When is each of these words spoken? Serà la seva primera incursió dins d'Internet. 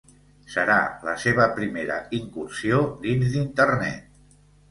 Serà 0.53 0.77
la 1.09 1.13
seva 1.23 1.45
primera 1.59 1.99
incursió 2.21 2.81
dins 3.05 3.29
d'Internet. 3.35 4.21